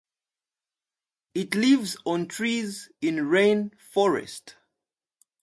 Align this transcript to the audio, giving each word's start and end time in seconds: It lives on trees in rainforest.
It 1.35 1.53
lives 1.53 1.95
on 2.05 2.27
trees 2.27 2.89
in 3.01 3.17
rainforest. 3.17 4.55